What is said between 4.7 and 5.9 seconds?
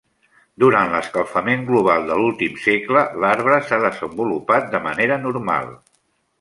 de manera normal.